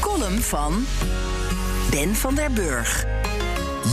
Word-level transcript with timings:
column 0.00 0.42
van 0.42 0.86
Ben 1.90 2.14
van 2.14 2.34
der 2.34 2.50
Burg. 2.50 3.17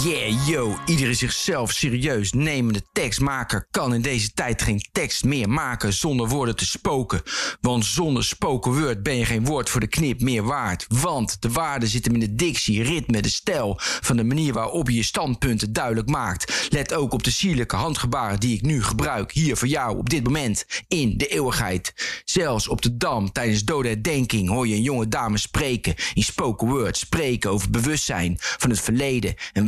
Yeah, 0.04 0.48
yo, 0.48 0.78
iedere 0.86 1.14
zichzelf 1.14 1.72
serieus 1.72 2.34
nemende 2.34 2.82
tekstmaker 2.92 3.68
kan 3.72 3.94
in 3.94 4.02
deze 4.02 4.32
tijd 4.34 4.62
geen 4.62 4.88
tekst 4.92 5.24
meer 5.24 5.50
maken 5.50 5.94
zonder 5.94 6.28
woorden 6.28 6.56
te 6.56 6.66
spoken. 6.66 7.22
Want 7.62 7.86
zonder 7.86 8.24
spoken 8.24 8.80
word 8.80 9.04
ben 9.04 9.16
je 9.16 9.26
geen 9.26 9.46
woord 9.46 9.70
voor 9.70 9.80
de 9.80 9.88
knip 9.88 10.22
meer 10.22 10.44
waard. 10.44 10.86
Want 10.90 11.42
de 11.42 11.52
waarde 11.52 11.88
zit 11.88 12.06
hem 12.06 12.14
in 12.14 12.20
de 12.20 12.36
dictie, 12.36 12.84
ritme, 12.84 13.22
de 13.22 13.30
stijl 13.30 13.74
van 13.78 14.18
de 14.18 14.24
manier 14.24 14.54
waarop 14.54 14.90
je 14.90 14.96
je 14.96 15.04
standpunten 15.04 15.74
duidelijk 15.74 16.10
maakt. 16.10 16.68
Let 16.70 16.94
ook 16.94 17.14
op 17.14 17.24
de 17.24 17.32
sierlijke 17.32 17.76
handgebaren 17.76 18.40
die 18.40 18.56
ik 18.56 18.62
nu 18.62 18.84
gebruik 18.84 19.32
hier 19.32 19.58
voor 19.58 19.68
jou 19.68 19.98
op 19.98 20.10
dit 20.10 20.24
moment 20.24 20.66
in 20.88 21.18
de 21.18 21.28
eeuwigheid. 21.28 21.94
Zelfs 22.26 22.68
op 22.68 22.82
de 22.82 22.98
dam 22.98 23.32
tijdens 23.32 23.64
dode 23.64 23.88
herdenking 23.88 24.50
hoor 24.50 24.68
je 24.68 24.76
een 24.76 24.82
jonge 24.82 25.08
dame 25.08 25.38
spreken 25.38 25.96
in 26.14 26.24
spoken 26.24 26.68
word, 26.68 26.98
spreken 26.98 27.50
over 27.50 27.70
bewustzijn 27.70 28.36
van 28.40 28.70
het 28.70 28.80
verleden 28.82 29.34
en 29.54 29.68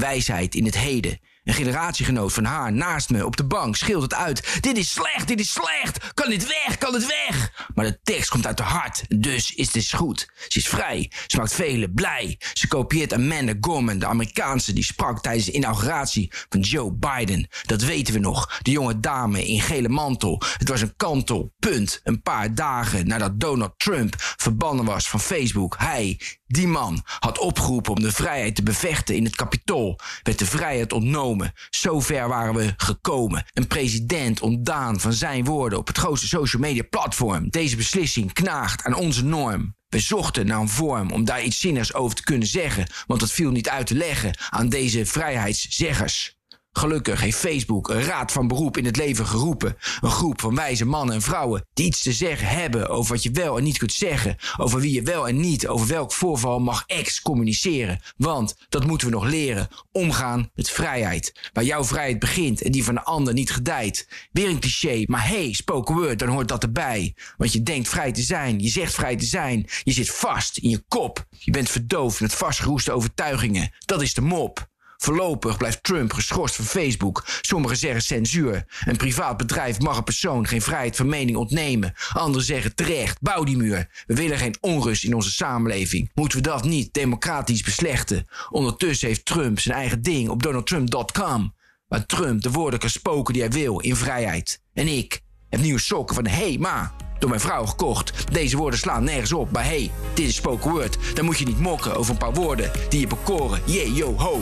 in 0.56 0.66
het 0.66 0.78
heden. 0.78 1.20
Een 1.44 1.54
generatiegenoot 1.54 2.34
van 2.34 2.44
haar 2.44 2.74
naast 2.74 3.10
me 3.10 3.26
op 3.26 3.38
de 3.38 3.44
bank 3.44 3.76
scheelt 3.76 4.02
het 4.02 4.14
uit. 4.14 4.58
Dit 4.62 4.78
is 4.78 4.92
slecht, 4.92 5.28
dit 5.28 5.40
is 5.40 5.52
slecht. 5.52 6.14
Kan 6.14 6.30
dit 6.30 6.48
weg, 6.48 6.78
kan 6.78 6.92
dit 6.92 7.08
weg? 7.08 7.47
Maar 7.78 7.86
de 7.86 8.00
tekst 8.04 8.30
komt 8.30 8.48
uit 8.48 8.60
haar 8.60 8.70
hart, 8.70 9.04
dus 9.08 9.52
is 9.52 9.74
het 9.74 9.94
goed. 9.94 10.30
Ze 10.48 10.58
is 10.58 10.68
vrij, 10.68 11.12
ze 11.28 11.38
maakt 11.38 11.54
velen 11.54 11.94
blij. 11.94 12.40
Ze 12.54 12.68
kopieert 12.68 13.14
Amanda 13.14 13.54
Gorman, 13.62 14.00
de 14.00 14.06
Amerikaanse 14.06 14.74
die 14.74 14.84
sprak 14.84 15.22
tijdens 15.22 15.46
de 15.46 15.52
inauguratie 15.52 16.32
van 16.50 16.60
Joe 16.60 16.94
Biden. 16.94 17.48
Dat 17.66 17.82
weten 17.82 18.14
we 18.14 18.20
nog, 18.20 18.60
de 18.62 18.72
jonge 18.72 19.00
dame 19.00 19.48
in 19.48 19.62
gele 19.62 19.90
mantel. 19.90 20.42
Het 20.58 20.70
was 20.70 20.82
een 20.82 20.96
kantel, 20.96 21.54
punt. 21.60 22.00
Een 22.04 22.22
paar 22.22 22.56
dagen 22.56 23.08
nadat 23.08 23.40
Donald 23.40 23.74
Trump 23.78 24.16
verbannen 24.18 24.86
was 24.86 25.10
van 25.10 25.20
Facebook. 25.20 25.76
Hij, 25.78 26.20
die 26.48 26.68
man, 26.68 27.04
had 27.20 27.40
opgeroepen 27.40 27.94
om 27.94 28.02
de 28.02 28.12
vrijheid 28.12 28.56
te 28.56 28.64
bevechten 28.64 29.16
in 29.16 29.24
het 29.24 29.36
kapitool. 29.36 30.00
Werd 30.24 30.40
de 30.40 30.46
vrijheid 30.46 30.94
ontnomen. 30.94 31.54
Zo 31.70 32.00
ver 32.00 32.28
waren 32.28 32.56
we 32.56 32.74
gekomen. 32.78 33.46
Een 33.54 33.68
president 33.68 34.42
ontdaan 34.42 35.00
van 35.00 35.14
zijn 35.14 35.46
woorden 35.46 35.80
op 35.80 35.88
het 35.88 35.98
grootste 35.98 36.28
social 36.28 36.62
media 36.62 36.84
platform. 36.90 37.50
Beslissing 37.76 38.34
knaagt 38.34 38.84
aan 38.84 38.96
onze 38.96 39.24
norm. 39.24 39.76
We 39.90 40.00
zochten 40.00 40.46
naar 40.46 40.60
een 40.60 40.70
vorm 40.70 41.12
om 41.12 41.26
daar 41.26 41.44
iets 41.44 41.60
zinnigs 41.60 41.94
over 41.94 42.16
te 42.16 42.24
kunnen 42.24 42.48
zeggen, 42.48 42.90
want 43.08 43.22
het 43.22 43.32
viel 43.32 43.52
niet 43.52 43.70
uit 43.70 43.88
te 43.88 43.96
leggen 43.96 44.38
aan 44.50 44.70
deze 44.70 45.06
vrijheidszeggers. 45.06 46.37
Gelukkig 46.78 47.22
heeft 47.22 47.38
Facebook 47.38 47.90
een 47.90 48.04
raad 48.04 48.32
van 48.32 48.48
beroep 48.48 48.78
in 48.78 48.86
het 48.86 48.98
leven 48.98 49.26
geroepen. 49.26 49.78
Een 50.02 50.10
groep 50.10 50.42
van 50.42 50.56
wijze 50.56 50.86
mannen 50.86 51.16
en 51.16 51.22
vrouwen 51.22 51.66
die 51.74 51.86
iets 51.86 52.02
te 52.02 52.14
zeggen 52.14 52.48
hebben 52.48 52.90
over 52.90 53.14
wat 53.14 53.24
je 53.24 53.32
wel 53.32 53.58
en 53.58 53.64
niet 53.64 53.78
kunt 53.78 53.94
zeggen. 53.94 54.36
Over 54.58 54.80
wie 54.80 54.94
je 54.94 55.02
wel 55.02 55.28
en 55.28 55.40
niet 55.40 55.68
over 55.68 55.88
welk 55.88 56.14
voorval 56.14 56.60
mag 56.60 56.84
excommuniceren. 56.88 58.02
Want 58.18 58.56
dat 58.70 58.86
moeten 58.86 59.08
we 59.08 59.14
nog 59.14 59.26
leren. 59.26 59.68
Omgaan 59.92 60.50
met 60.54 60.70
vrijheid. 60.70 61.50
Waar 61.54 61.64
jouw 61.64 61.84
vrijheid 61.84 62.20
begint 62.20 62.62
en 62.62 62.72
die 62.72 62.84
van 62.84 62.96
de 62.96 63.04
ander 63.04 63.34
niet 63.34 63.52
gedijt. 63.52 64.08
Weer 64.32 64.50
een 64.50 64.60
cliché, 64.60 65.04
maar 65.06 65.28
hey, 65.28 65.54
spoken 65.54 65.96
word, 65.96 66.20
dan 66.20 66.30
hoort 66.30 66.48
dat 66.48 66.64
erbij. 66.64 67.16
Want 67.38 67.54
je 67.54 67.64
denkt 67.64 67.90
vrij 67.90 68.12
te 68.12 68.22
zijn, 68.22 68.60
je 68.60 68.70
zegt 68.70 68.94
vrij 68.94 69.16
te 69.16 69.26
zijn. 69.26 69.70
Je 69.84 69.92
zit 69.92 70.12
vast 70.12 70.58
in 70.58 70.70
je 70.70 70.84
kop. 70.88 71.26
Je 71.38 71.52
bent 71.52 71.70
verdoofd 71.70 72.22
met 72.22 72.34
vastgeroeste 72.34 72.92
overtuigingen. 72.92 73.72
Dat 73.86 74.02
is 74.02 74.14
de 74.14 74.22
mop. 74.22 74.67
Voorlopig 74.98 75.58
blijft 75.58 75.84
Trump 75.84 76.14
geschorst 76.14 76.56
van 76.56 76.66
Facebook. 76.66 77.26
Sommigen 77.42 77.78
zeggen 77.78 78.02
censuur. 78.02 78.66
Een 78.86 78.98
privaat 78.98 79.38
bedrijf 79.38 79.80
mag 79.80 79.98
een 79.98 80.04
persoon 80.04 80.48
geen 80.48 80.62
vrijheid 80.62 80.96
van 80.96 81.10
mening 81.10 81.38
ontnemen. 81.38 81.94
Anderen 82.14 82.46
zeggen 82.46 82.76
terecht, 82.76 83.22
bouw 83.22 83.44
die 83.44 83.58
muur. 83.58 84.04
We 84.06 84.16
willen 84.16 84.38
geen 84.38 84.58
onrust 84.62 85.04
in 85.04 85.14
onze 85.14 85.32
samenleving. 85.32 86.12
Moeten 86.14 86.38
we 86.38 86.44
dat 86.44 86.64
niet 86.64 86.94
democratisch 86.94 87.64
beslechten? 87.64 88.28
Ondertussen 88.50 89.08
heeft 89.08 89.26
Trump 89.26 89.60
zijn 89.60 89.78
eigen 89.78 90.02
ding 90.02 90.30
op 90.30 90.44
donaldtrump.com. 90.44 91.56
Waar 91.88 92.06
Trump 92.06 92.42
de 92.42 92.52
woorden 92.52 92.80
kan 92.80 92.90
spoken 92.90 93.34
die 93.34 93.42
hij 93.42 93.52
wil 93.52 93.80
in 93.80 93.96
vrijheid. 93.96 94.62
En 94.74 94.88
ik 94.88 95.22
heb 95.50 95.60
nieuwe 95.60 95.80
sokken 95.80 96.16
van 96.16 96.28
Hey 96.28 96.58
Ma 96.60 96.94
door 97.20 97.30
mijn 97.30 97.42
vrouw 97.42 97.66
gekocht. 97.66 98.34
Deze 98.34 98.58
woorden 98.58 98.80
slaan 98.80 99.04
nergens 99.04 99.34
op, 99.34 99.52
maar 99.52 99.66
hey, 99.66 99.92
dit 100.14 100.28
is 100.28 100.36
spoken 100.36 100.72
word. 100.72 100.98
Dan 101.14 101.26
moet 101.26 101.40
je 101.40 101.46
niet 101.46 101.60
mokken 101.60 101.96
over 101.96 102.12
een 102.12 102.18
paar 102.18 102.34
woorden 102.34 102.72
die 102.90 103.00
je 103.00 103.08
bekoren. 103.08 103.62
Yeah, 103.66 103.96
yo, 103.96 104.16
ho. 104.18 104.42